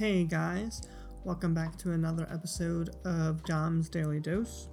[0.00, 0.80] Hey guys,
[1.24, 4.70] welcome back to another episode of Dom's Daily Dose.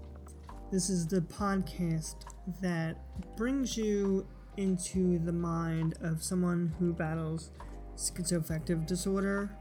[0.72, 2.16] This is the podcast
[2.62, 2.96] that
[3.36, 7.52] brings you into the mind of someone who battles
[7.98, 9.54] schizoaffective disorder,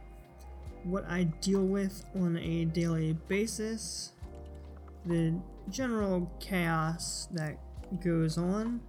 [0.84, 4.12] what I deal with on a daily basis,
[5.04, 5.34] the
[5.68, 7.58] general chaos that
[8.04, 8.80] goes on,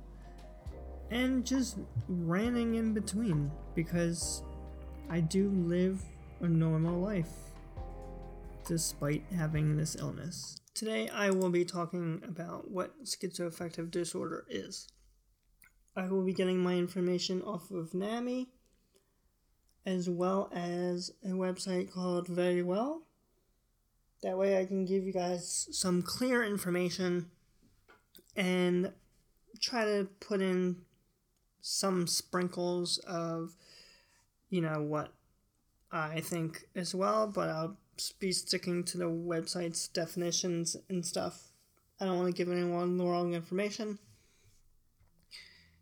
[1.09, 4.43] and just ranting in between because
[5.09, 6.03] I do live
[6.41, 7.31] a normal life
[8.67, 10.59] despite having this illness.
[10.73, 14.87] Today I will be talking about what schizoaffective disorder is.
[15.95, 18.49] I will be getting my information off of NAMI
[19.85, 22.99] as well as a website called Verywell.
[24.21, 27.31] That way I can give you guys some clear information
[28.35, 28.91] and
[29.61, 30.77] try to put in
[31.61, 33.55] some sprinkles of
[34.49, 35.13] you know what
[35.91, 37.77] I think as well, but I'll
[38.19, 41.49] be sticking to the website's definitions and stuff.
[41.99, 43.97] I don't want to give anyone the wrong information.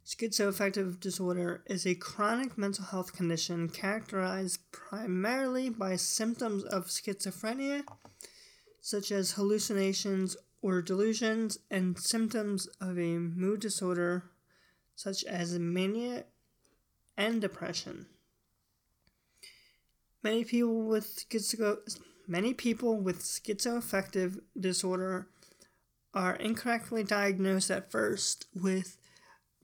[0.06, 7.84] Schizoaffective disorder is a chronic mental health condition characterized primarily by symptoms of schizophrenia,
[8.81, 14.25] such as hallucinations or delusions, and symptoms of a mood disorder,
[14.95, 16.25] such as mania
[17.17, 18.06] and depression.
[20.26, 21.78] Many people with schizo
[22.28, 25.28] many people with schizoaffective disorder
[26.16, 28.98] are incorrectly diagnosed at first with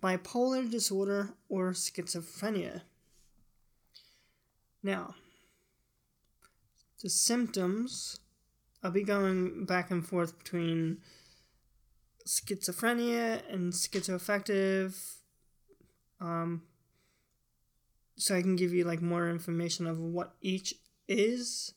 [0.03, 2.81] bipolar disorder or schizophrenia.
[4.83, 5.15] Now,
[7.01, 8.19] the symptoms,
[8.83, 10.99] I'll be going back and forth between
[12.27, 15.15] schizophrenia and schizoaffective.
[16.19, 16.61] Um,
[18.21, 20.75] so I can give you like more information of what each
[21.07, 21.73] is,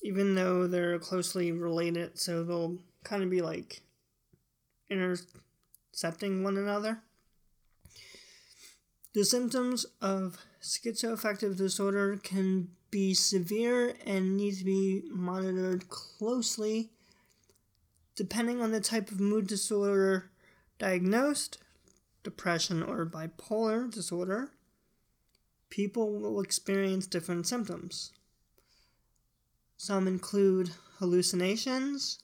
[0.00, 2.20] even though they're closely related.
[2.20, 3.82] So they'll kind of be like
[4.88, 7.02] intercepting one another.
[9.12, 16.90] The symptoms of schizoaffective disorder can be severe and need to be monitored closely
[18.14, 20.30] depending on the type of mood disorder
[20.78, 21.58] diagnosed,
[22.22, 24.52] depression or bipolar disorder
[25.70, 28.12] people will experience different symptoms.
[29.76, 32.18] Some include hallucinations,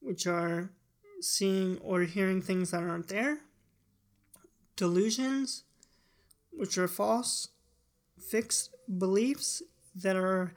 [0.00, 0.70] which are
[1.20, 3.38] seeing or hearing things that aren't there,
[4.76, 5.64] delusions,
[6.50, 7.48] which are false,
[8.18, 9.62] fixed beliefs
[9.94, 10.52] that are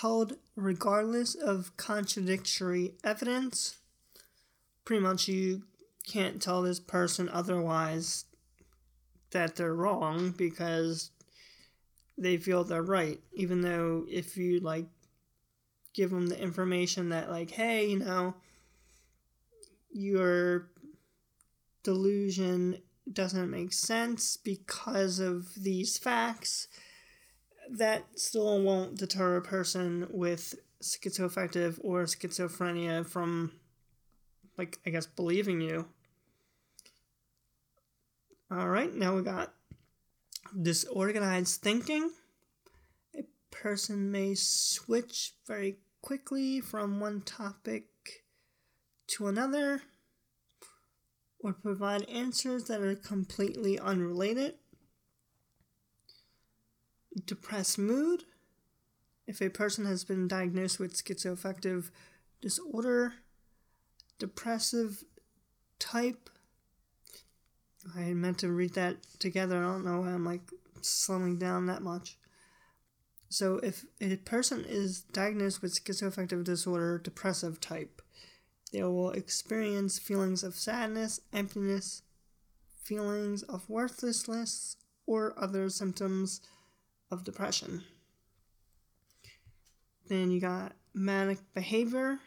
[0.00, 3.76] held regardless of contradictory evidence.
[4.84, 5.64] Pretty much, you
[6.06, 8.26] can't tell this person otherwise
[9.30, 11.10] that they're wrong because
[12.16, 14.86] they feel they're right, even though if you like
[15.94, 18.34] give them the information that like, hey, you know,
[19.90, 20.68] your
[21.82, 22.78] delusion
[23.12, 26.68] doesn't make sense because of these facts,
[27.70, 33.52] that still won't deter a person with schizoaffective or schizophrenia from,
[34.58, 35.86] like, I guess, believing you.
[38.50, 39.54] All right, now we got
[40.60, 42.10] disorganized thinking.
[43.16, 47.86] A person may switch very quickly from one topic
[49.06, 49.82] to another
[51.38, 54.54] or provide answers that are completely unrelated.
[57.26, 58.24] Depressed mood.
[59.26, 61.90] If a person has been diagnosed with schizoaffective
[62.40, 63.14] disorder,
[64.18, 65.04] depressive
[65.78, 66.28] type
[67.96, 69.58] I meant to read that together.
[69.58, 70.42] I don't know why I'm like
[70.80, 72.18] slowing down that much.
[73.28, 78.00] So, if a person is diagnosed with schizoaffective disorder, depressive type,
[78.72, 82.02] they will experience feelings of sadness, emptiness,
[82.84, 86.40] feelings of worthlessness, or other symptoms
[87.10, 87.82] of depression.
[90.08, 92.18] Then you got manic behavior.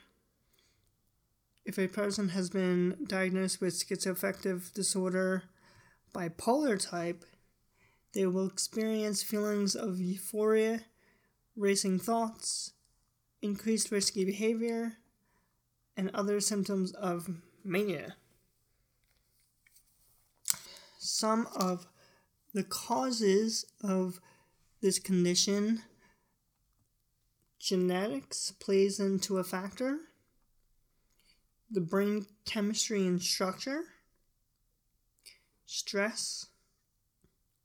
[1.68, 5.44] If a person has been diagnosed with schizoaffective disorder,
[6.16, 7.26] bipolar type,
[8.14, 10.86] they will experience feelings of euphoria,
[11.58, 12.72] racing thoughts,
[13.42, 14.94] increased risky behavior,
[15.98, 17.30] and other symptoms of
[17.66, 18.16] mania.
[20.98, 21.86] Some of
[22.54, 24.22] the causes of
[24.80, 25.82] this condition
[27.60, 30.07] genetics plays into a factor
[31.70, 33.84] the brain chemistry and structure,
[35.66, 36.48] stress,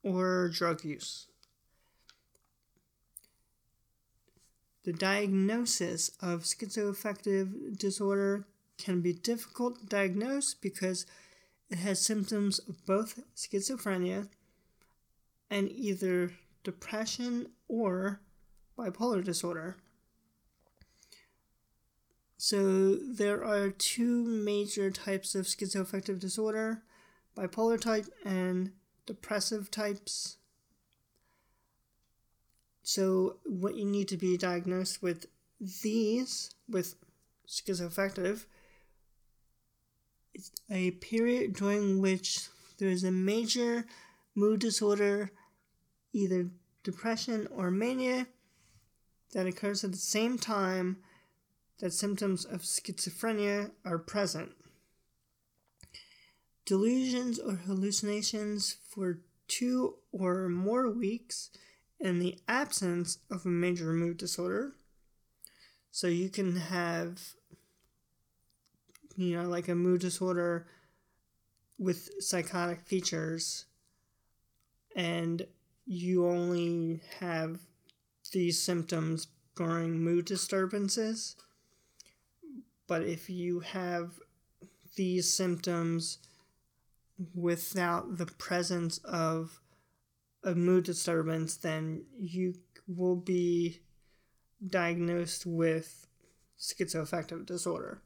[0.03, 1.27] or drug use.
[4.83, 8.45] The diagnosis of schizoaffective disorder
[8.77, 11.05] can be difficult to diagnose because
[11.69, 14.27] it has symptoms of both schizophrenia
[15.49, 16.33] and either
[16.63, 18.19] depression or
[18.77, 19.77] bipolar disorder.
[22.45, 26.83] So, there are two major types of schizoaffective disorder
[27.37, 28.73] bipolar type and
[29.05, 30.35] depressive types.
[32.81, 35.27] So, what you need to be diagnosed with
[35.61, 36.95] these, with
[37.47, 38.43] schizoaffective,
[40.33, 43.85] is a period during which there is a major
[44.35, 45.31] mood disorder,
[46.11, 46.49] either
[46.83, 48.27] depression or mania,
[49.31, 50.97] that occurs at the same time
[51.79, 54.51] that symptoms of schizophrenia are present.
[56.65, 61.49] Delusions or hallucinations for two or more weeks
[61.99, 64.73] in the absence of a major mood disorder.
[65.91, 67.21] So you can have,
[69.15, 70.67] you know, like a mood disorder
[71.77, 73.65] with psychotic features,
[74.95, 75.45] and
[75.85, 77.59] you only have
[78.31, 81.35] these symptoms during mood disturbances.
[82.87, 84.19] But if you have
[84.95, 86.19] these symptoms
[87.33, 89.59] without the presence of
[90.43, 92.55] a mood disturbance, then you
[92.87, 93.81] will be
[94.65, 96.07] diagnosed with
[96.59, 98.01] schizoaffective disorder.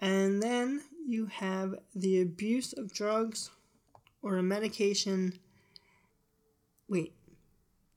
[0.00, 3.50] And then you have the abuse of drugs
[4.22, 5.38] or a medication.
[6.88, 7.14] Wait,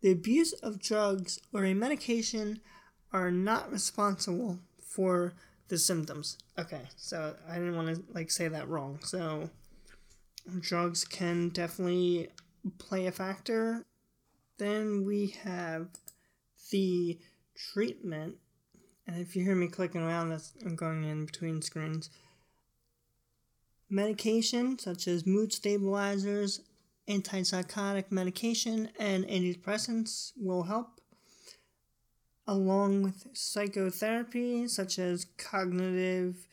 [0.01, 2.61] the abuse of drugs or a medication
[3.11, 4.59] are not responsible
[4.97, 5.35] for
[5.67, 6.39] the symptoms.
[6.57, 8.99] Okay, so I didn't want to like say that wrong.
[9.03, 9.51] So
[10.59, 12.29] drugs can definitely
[12.79, 13.85] play a factor.
[14.57, 15.89] Then we have
[16.71, 17.19] the
[17.55, 18.37] treatment.
[19.05, 22.09] And if you hear me clicking around, that's I'm going in between screens.
[23.87, 26.61] Medication such as mood stabilizers,
[27.07, 30.96] antipsychotic medication, and antidepressants will help,
[32.47, 36.47] along with psychotherapy such as cognitive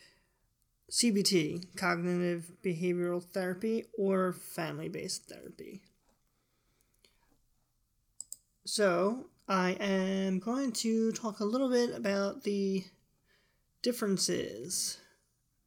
[0.91, 5.83] CBT, cognitive behavioral therapy, or family based therapy.
[8.65, 12.85] So, I am going to talk a little bit about the
[13.83, 14.99] differences.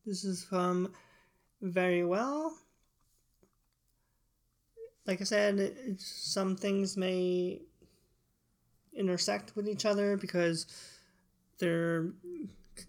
[0.06, 0.94] This is from
[1.64, 2.52] Verywell.
[5.06, 7.62] Like I said, some things may
[8.98, 10.66] intersect with each other because
[11.60, 12.08] they're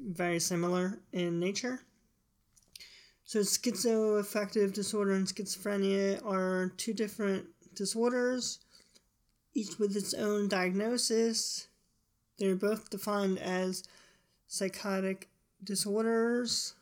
[0.00, 1.80] very similar in nature.
[3.24, 8.60] So, schizoaffective disorder and schizophrenia are two different disorders,
[9.54, 11.68] each with its own diagnosis.
[12.38, 13.82] They're both defined as
[14.46, 15.28] psychotic
[15.62, 16.74] disorders.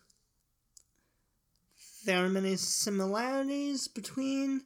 [2.04, 4.62] There are many similarities between,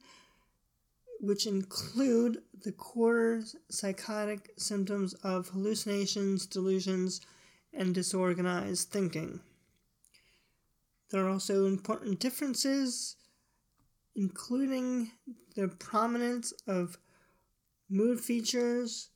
[1.21, 7.21] which include the core psychotic symptoms of hallucinations, delusions,
[7.75, 9.41] and disorganized thinking.
[11.11, 13.17] There are also important differences,
[14.17, 15.11] including
[15.57, 16.99] the prominence of
[17.91, 19.11] mood features,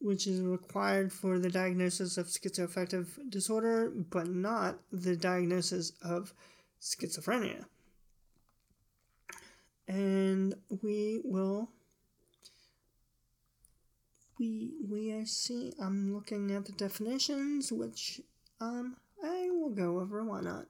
[0.00, 6.32] which is required for the diagnosis of schizoaffective disorder, but not the diagnosis of
[6.80, 7.64] schizophrenia.
[9.88, 11.70] And we will
[14.38, 18.20] we we see I'm looking at the definitions which
[18.60, 20.66] um I will go over why not.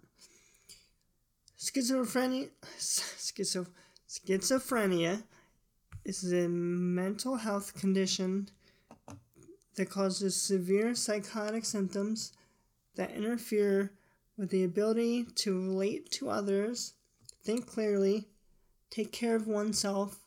[1.58, 2.48] Schizophrenia,
[2.78, 3.66] schizo,
[4.08, 5.24] schizophrenia
[6.04, 8.48] is a mental health condition
[9.74, 12.32] that causes severe psychotic symptoms
[12.94, 13.92] that interfere
[14.36, 16.94] with the ability to relate to others,
[17.42, 18.28] think clearly,
[18.90, 20.20] take care of oneself,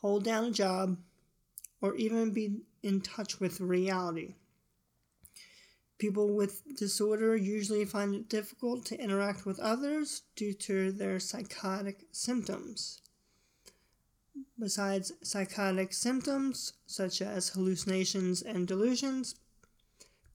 [0.00, 0.98] hold down a job,
[1.80, 4.34] or even be in touch with reality.
[5.98, 12.06] People with disorder usually find it difficult to interact with others due to their psychotic
[12.10, 13.02] symptoms.
[14.58, 19.34] Besides psychotic symptoms, such as hallucinations and delusions,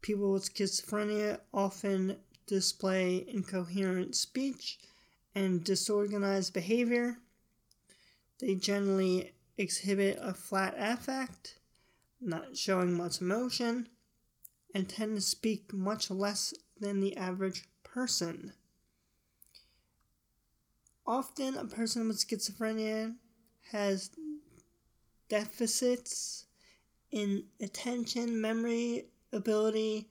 [0.02, 4.78] people with schizophrenia often display incoherent speech
[5.34, 7.18] and disorganized behavior.
[8.40, 11.60] They generally exhibit a flat affect,
[12.20, 13.88] not showing much emotion
[14.74, 18.54] and tend to speak much less than the average person.
[21.08, 23.16] Often, a person with schizophrenia
[23.72, 24.10] has
[25.30, 26.46] deficits
[27.12, 30.10] in attention, memory, ability,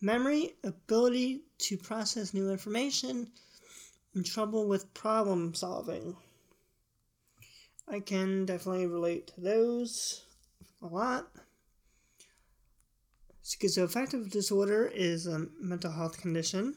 [0.00, 3.30] memory, ability to process new information,
[4.14, 6.16] and trouble with problem solving.
[7.90, 10.24] I can definitely relate to those
[10.80, 11.28] a lot.
[13.44, 16.76] Schizoaffective disorder is a mental health condition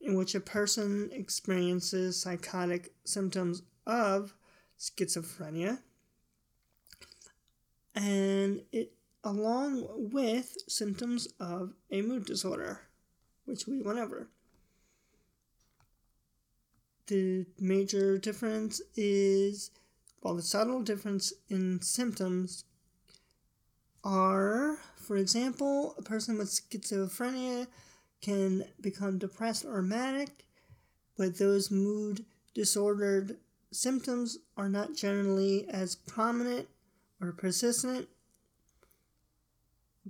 [0.00, 4.34] in which a person experiences psychotic symptoms of
[4.78, 5.78] schizophrenia
[7.94, 12.80] and it along with symptoms of a mood disorder
[13.44, 14.28] which we went over
[17.08, 19.70] the major difference is
[20.22, 22.64] well the subtle difference in symptoms
[24.02, 27.66] are for example a person with schizophrenia
[28.20, 30.44] can become depressed or manic
[31.16, 32.24] but those mood
[32.54, 33.36] disordered
[33.72, 36.68] symptoms are not generally as prominent
[37.20, 38.08] or persistent,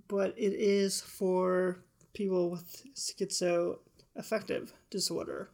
[0.09, 1.81] but it is for
[2.15, 5.51] people with schizoaffective disorder.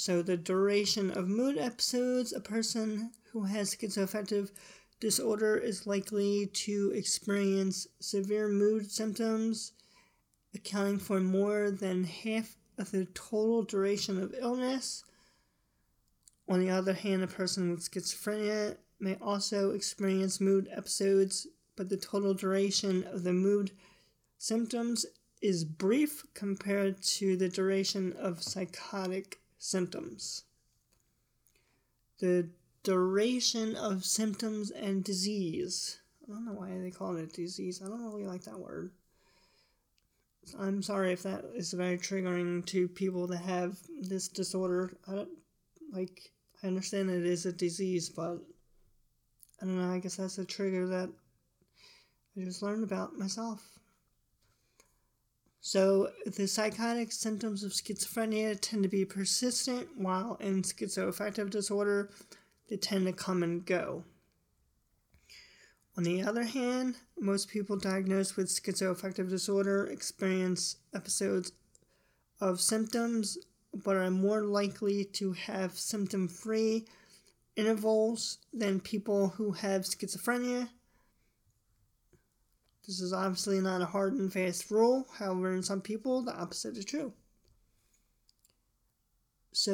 [0.00, 4.52] So, the duration of mood episodes, a person who has schizoaffective
[5.00, 9.72] disorder is likely to experience severe mood symptoms,
[10.54, 15.02] accounting for more than half of the total duration of illness.
[16.48, 21.96] On the other hand, a person with schizophrenia may also experience mood episodes, but the
[21.96, 23.72] total duration of the mood
[24.38, 25.06] symptoms
[25.42, 30.44] is brief compared to the duration of psychotic symptoms.
[32.20, 32.48] The
[32.82, 36.00] duration of symptoms and disease.
[36.24, 37.80] I don't know why they call it a disease.
[37.84, 38.90] I don't really like that word.
[40.58, 44.96] I'm sorry if that is very triggering to people that have this disorder.
[45.06, 45.28] I don't
[45.92, 46.32] like.
[46.62, 48.38] I understand it is a disease, but
[49.60, 49.92] I don't know.
[49.92, 51.10] I guess that's a trigger that
[52.36, 53.77] I just learned about myself.
[55.60, 62.10] So, the psychotic symptoms of schizophrenia tend to be persistent, while in schizoaffective disorder,
[62.68, 64.04] they tend to come and go.
[65.96, 71.50] On the other hand, most people diagnosed with schizoaffective disorder experience episodes
[72.40, 73.36] of symptoms
[73.74, 76.86] but are more likely to have symptom free
[77.56, 80.68] intervals than people who have schizophrenia.
[82.88, 86.74] This is obviously not a hard and fast rule, however, in some people, the opposite
[86.78, 87.12] is true.
[89.52, 89.72] So,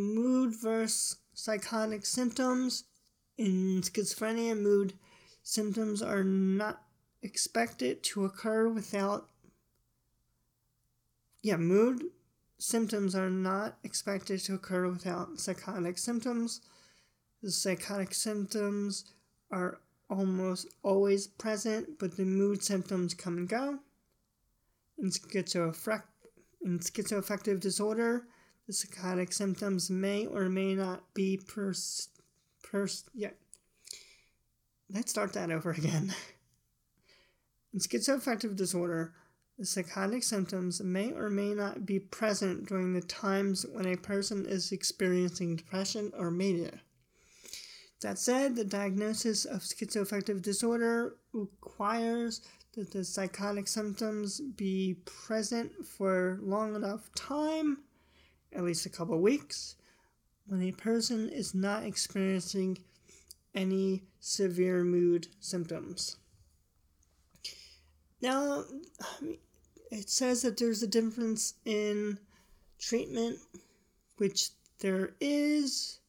[0.00, 2.82] mood versus psychotic symptoms.
[3.38, 4.94] In schizophrenia, mood
[5.44, 6.82] symptoms are not
[7.22, 9.28] expected to occur without.
[11.42, 12.02] Yeah, mood
[12.58, 16.62] symptoms are not expected to occur without psychotic symptoms.
[17.44, 19.04] The psychotic symptoms
[19.52, 19.80] are
[20.10, 23.78] almost always present, but the mood symptoms come and go.
[24.98, 26.02] In, schizoaffect-
[26.62, 28.26] in schizoaffective disorder,
[28.66, 32.08] the psychotic symptoms may or may not be pers-
[32.62, 33.30] pers- yeah,
[34.92, 36.14] Let's start that over again.
[37.72, 39.14] In schizoaffective disorder,
[39.56, 44.46] the psychotic symptoms may or may not be present during the times when a person
[44.46, 46.80] is experiencing depression or mania.
[48.02, 52.40] That said, the diagnosis of schizoaffective disorder requires
[52.72, 57.78] that the psychotic symptoms be present for long enough time,
[58.54, 59.76] at least a couple weeks,
[60.46, 62.78] when a person is not experiencing
[63.54, 66.16] any severe mood symptoms.
[68.22, 68.64] Now,
[69.90, 72.18] it says that there's a difference in
[72.78, 73.38] treatment,
[74.16, 75.99] which there is,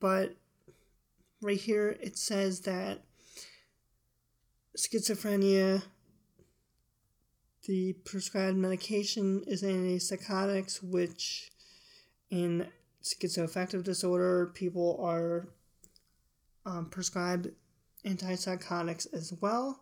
[0.00, 0.34] but
[1.40, 3.00] right here it says that
[4.76, 5.82] schizophrenia,
[7.66, 11.50] the prescribed medication is antipsychotics, which
[12.30, 12.66] in
[13.02, 15.48] schizoaffective disorder, people are
[16.66, 17.50] um, prescribed
[18.04, 19.80] antipsychotics as well.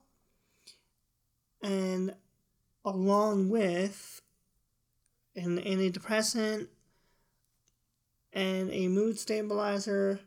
[1.62, 2.14] And
[2.84, 4.20] along with
[5.36, 6.66] an antidepressant
[8.32, 10.20] and a mood stabilizer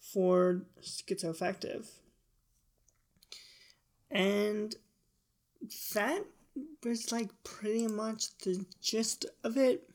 [0.00, 1.86] for schizoaffective.
[4.10, 4.74] And
[5.94, 6.24] that
[6.84, 9.88] was like pretty much the gist of it.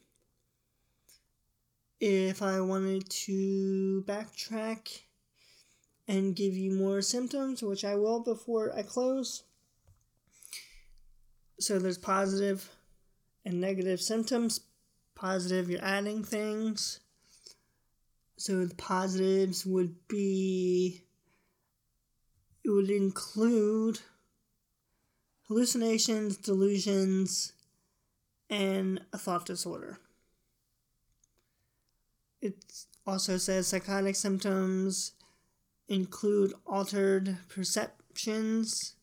[1.99, 5.01] If I wanted to backtrack
[6.07, 9.43] and give you more symptoms, which I will before I close.
[11.59, 12.69] So there's positive
[13.45, 14.61] and negative symptoms.
[15.15, 16.99] Positive, you're adding things.
[18.37, 21.03] So the positives would be
[22.63, 23.99] it would include
[25.47, 27.53] hallucinations, delusions,
[28.49, 29.99] and a thought disorder.
[32.41, 32.63] It
[33.05, 35.13] also says psychotic symptoms
[35.87, 38.95] include altered perceptions,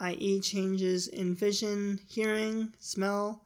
[0.00, 3.44] i.e., changes in vision, hearing, smell,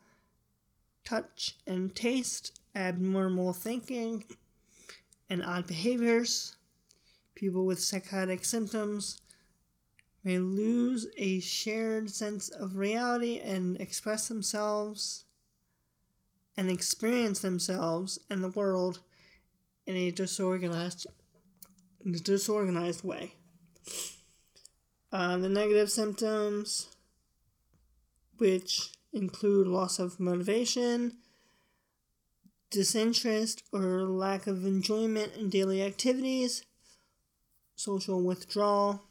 [1.04, 4.24] touch, and taste, abnormal thinking,
[5.30, 6.56] and odd behaviors.
[7.34, 9.22] People with psychotic symptoms
[10.24, 15.24] may lose a shared sense of reality and express themselves
[16.56, 19.00] and experience themselves and the world
[19.86, 21.06] in a disorganized
[22.22, 23.34] disorganized way.
[25.12, 26.88] Uh, the negative symptoms,
[28.38, 31.16] which include loss of motivation,
[32.70, 36.64] disinterest or lack of enjoyment in daily activities,
[37.76, 39.02] social withdrawal,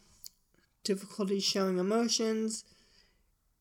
[0.83, 2.63] difficulty showing emotions,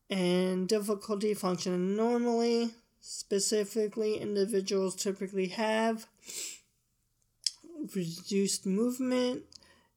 [0.08, 2.70] and difficulty functioning normally.
[3.00, 6.06] Specifically, individuals typically have
[7.94, 9.42] reduced movement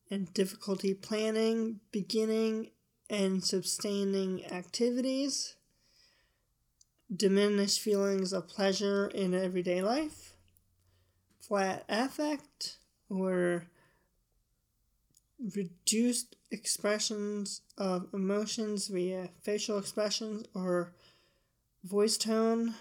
[0.09, 2.71] and difficulty planning, beginning,
[3.09, 5.55] and sustaining activities,
[7.15, 10.33] diminished feelings of pleasure in everyday life,
[11.39, 12.77] flat affect,
[13.09, 13.67] or
[15.55, 20.93] reduced expressions of emotions via facial expressions or
[21.83, 22.75] voice tone,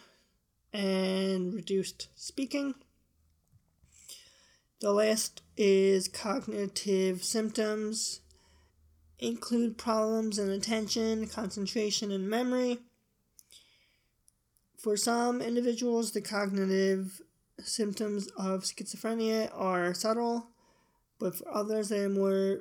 [0.72, 2.74] and reduced speaking.
[4.80, 8.20] The last is cognitive symptoms,
[9.18, 12.78] include problems in attention, concentration, and memory.
[14.80, 17.20] For some individuals, the cognitive
[17.62, 20.46] symptoms of schizophrenia are subtle,
[21.18, 22.60] but for others, they are more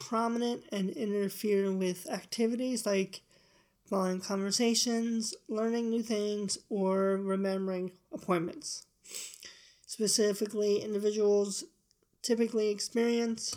[0.00, 3.20] prominent and interfere with activities like
[3.84, 8.86] following conversations, learning new things, or remembering appointments.
[9.86, 11.62] Specifically, individuals
[12.22, 13.54] typically experience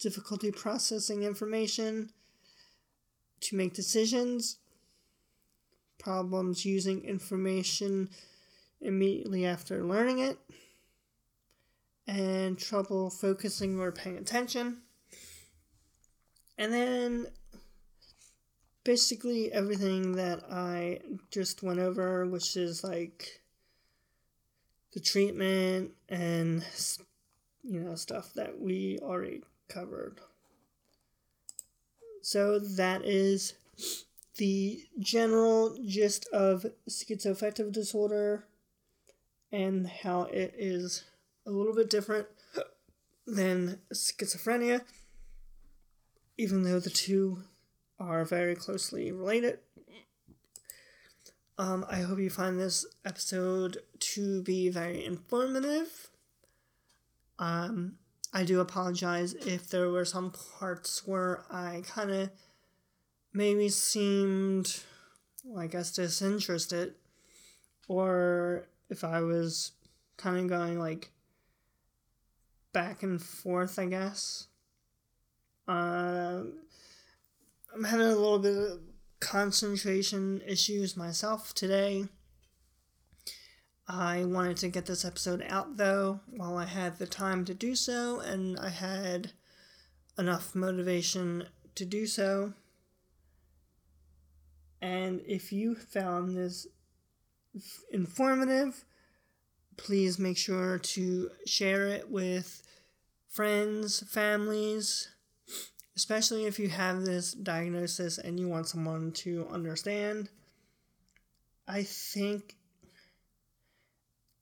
[0.00, 2.10] difficulty processing information
[3.42, 4.58] to make decisions,
[6.02, 8.10] problems using information
[8.80, 10.38] immediately after learning it,
[12.06, 14.78] and trouble focusing or paying attention.
[16.58, 17.26] And then
[18.84, 23.40] basically everything that I just went over, which is like
[24.92, 26.64] the treatment and
[27.62, 30.20] you know stuff that we already covered.
[32.22, 33.54] So that is
[34.36, 38.46] the general gist of schizoaffective disorder
[39.50, 41.04] and how it is
[41.46, 42.26] a little bit different
[43.26, 44.82] than schizophrenia,
[46.38, 47.42] even though the two
[47.98, 49.58] are very closely related.
[51.58, 56.08] Um, I hope you find this episode to be very informative.
[57.38, 57.98] Um,
[58.32, 62.30] I do apologize if there were some parts where I kind of
[63.32, 64.80] maybe seemed,
[65.44, 66.94] well, I guess, disinterested,
[67.88, 69.72] or if I was
[70.16, 71.10] kind of going like
[72.72, 74.46] back and forth, I guess.
[75.68, 76.42] Uh,
[77.74, 78.80] I'm having a little bit of
[79.20, 82.06] concentration issues myself today.
[83.88, 87.74] I wanted to get this episode out though while I had the time to do
[87.74, 89.32] so, and I had
[90.18, 92.54] enough motivation to do so.
[94.82, 96.66] And if you found this
[97.92, 98.84] informative,
[99.76, 102.62] please make sure to share it with
[103.28, 105.08] friends, families,
[105.96, 110.28] especially if you have this diagnosis and you want someone to understand.
[111.68, 112.56] I think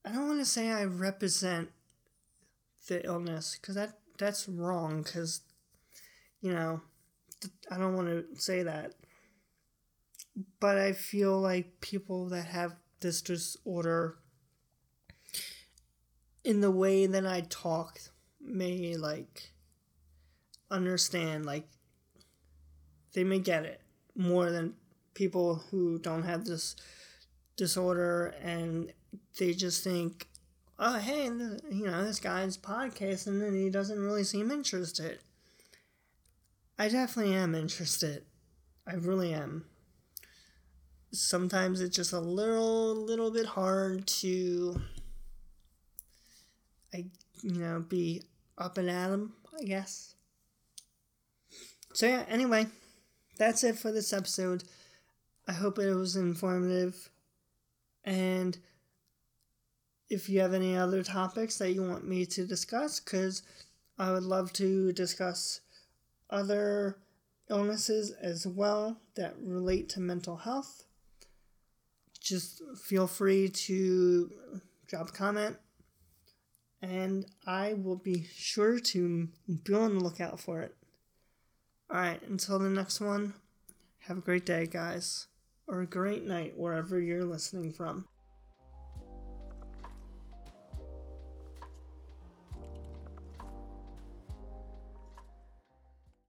[0.07, 1.69] I don't want to say I represent
[2.89, 5.43] the illness because that that's wrong because
[6.41, 6.81] you know
[7.71, 8.95] I don't want to say that
[10.61, 14.17] but I feel like people that have this disorder
[16.45, 17.99] in the way that I talk
[18.41, 19.53] may like
[20.71, 21.69] understand like
[23.13, 23.81] they may get it
[24.17, 24.75] more than
[25.15, 26.77] people who don't have this
[27.57, 28.93] disorder and
[29.39, 30.29] they just think
[30.79, 35.19] oh hey you know this guy's podcasting and he doesn't really seem interested.
[36.79, 38.25] I definitely am interested.
[38.87, 39.67] I really am
[41.13, 44.81] sometimes it's just a little little bit hard to
[46.95, 47.05] i
[47.43, 48.23] you know, be
[48.59, 50.15] up and at 'em, I guess.
[51.93, 52.67] So, yeah, anyway,
[53.37, 54.65] that's it for this episode.
[55.49, 57.11] I hope it was informative.
[58.05, 58.59] And
[60.09, 63.43] if you have any other topics that you want me to discuss, because
[63.99, 65.61] I would love to discuss
[66.29, 66.99] other
[67.49, 70.85] illnesses as well that relate to mental health,
[72.21, 74.31] just feel free to
[74.87, 75.57] drop a comment
[76.83, 79.29] and I will be sure to
[79.65, 80.75] be on the lookout for it.
[81.91, 83.35] Alright, until the next one,
[84.01, 85.27] have a great day, guys,
[85.67, 88.07] or a great night wherever you're listening from.